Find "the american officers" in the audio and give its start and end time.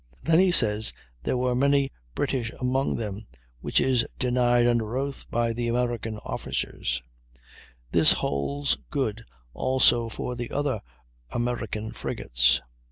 5.53-7.03